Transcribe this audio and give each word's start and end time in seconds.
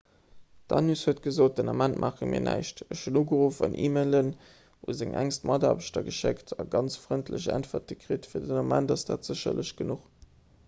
d'danius 0.71 1.01
huet 1.07 1.19
gesot 1.25 1.57
den 1.57 1.67
ament 1.73 1.97
maache 2.03 2.29
mir 2.29 2.39
näischt 2.45 2.79
ech 2.95 3.01
hunn 3.09 3.19
ugeruff 3.19 3.59
an 3.67 3.75
e-mailen 3.87 4.31
un 4.87 4.97
seng 5.01 5.13
enkst 5.23 5.45
mataarbechter 5.51 6.05
geschéckt 6.07 6.53
a 6.63 6.65
ganz 6.77 6.97
frëndlech 7.03 7.45
äntwerte 7.57 7.99
kritt 8.05 8.27
fir 8.31 8.45
den 8.47 8.63
ament 8.63 8.95
ass 8.97 9.05
dat 9.11 9.29
sécherlech 9.31 9.71
genuch 9.83 10.09